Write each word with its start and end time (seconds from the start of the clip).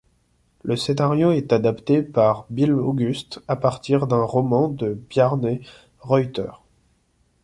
Le 0.63 0.75
scénario 0.77 1.31
est 1.31 1.53
adapté 1.53 2.01
par 2.01 2.47
Bille 2.49 2.71
August 2.71 3.39
à 3.47 3.55
partir 3.55 4.07
d'un 4.07 4.23
roman 4.23 4.67
de 4.67 4.95
Bjarne 4.95 5.59
Reuter. 5.99 6.49